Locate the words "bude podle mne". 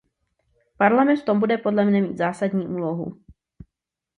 1.39-2.01